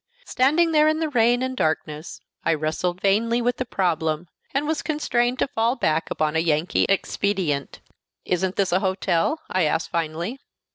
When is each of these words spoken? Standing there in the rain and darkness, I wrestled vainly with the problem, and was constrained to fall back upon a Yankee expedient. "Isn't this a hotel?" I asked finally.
Standing 0.25 0.71
there 0.71 0.87
in 0.87 0.99
the 0.99 1.09
rain 1.09 1.43
and 1.43 1.55
darkness, 1.55 2.21
I 2.43 2.55
wrestled 2.55 2.99
vainly 3.01 3.39
with 3.39 3.57
the 3.57 3.65
problem, 3.67 4.29
and 4.51 4.65
was 4.65 4.81
constrained 4.81 5.37
to 5.37 5.47
fall 5.47 5.75
back 5.75 6.09
upon 6.09 6.35
a 6.35 6.39
Yankee 6.39 6.85
expedient. 6.89 7.81
"Isn't 8.25 8.55
this 8.55 8.71
a 8.71 8.79
hotel?" 8.79 9.41
I 9.47 9.65
asked 9.65 9.91
finally. 9.91 10.39